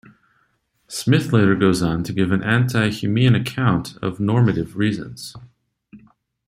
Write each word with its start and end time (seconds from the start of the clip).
Smith 0.87 1.31
later 1.31 1.53
goes 1.53 1.83
on 1.83 2.03
to 2.03 2.11
give 2.11 2.31
an 2.31 2.41
anti-Humean 2.41 3.35
account 3.39 3.97
of 4.01 4.19
normative 4.19 4.75
reasons. 4.75 5.35